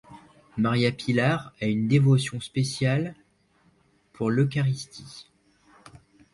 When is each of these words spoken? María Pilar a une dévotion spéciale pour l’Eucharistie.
María 0.57 0.91
Pilar 0.97 1.53
a 1.61 1.65
une 1.67 1.87
dévotion 1.87 2.41
spéciale 2.41 3.13
pour 4.13 4.31
l’Eucharistie. 4.31 5.27